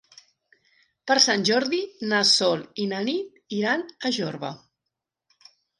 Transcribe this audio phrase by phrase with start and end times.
[1.11, 1.83] Per Sant Jordi
[2.15, 4.55] na Sol i na Nit iran a Jorba.